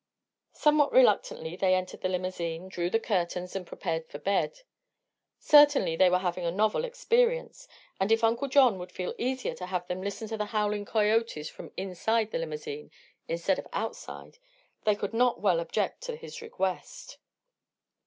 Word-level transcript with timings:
Somewhat 0.55 0.91
reluctantly 0.91 1.55
they 1.55 1.75
entered 1.75 2.01
the 2.01 2.09
limousine, 2.09 2.69
drew 2.69 2.89
the 2.89 2.99
curtains 2.99 3.55
and 3.55 3.67
prepared 3.67 4.07
for 4.07 4.17
bed. 4.17 4.61
Certainly 5.37 5.95
they 5.95 6.09
were 6.09 6.17
having 6.17 6.43
a 6.43 6.49
novel 6.49 6.85
experience, 6.85 7.67
and 7.99 8.11
if 8.11 8.23
Uncle 8.23 8.47
John 8.47 8.79
would 8.79 8.91
feel 8.91 9.13
easier 9.19 9.53
to 9.53 9.67
have 9.67 9.85
them 9.85 10.01
listen 10.01 10.27
to 10.29 10.37
the 10.37 10.45
howling 10.57 10.85
coyotes 10.85 11.49
from 11.49 11.71
inside 11.77 12.31
the 12.31 12.39
limousine 12.39 12.89
instead 13.27 13.59
of 13.59 13.67
outside, 13.73 14.39
they 14.85 14.95
could 14.95 15.13
not 15.13 15.39
well 15.39 15.59
object 15.59 16.01
to 16.01 16.15
his 16.15 16.41
request. 16.41 17.19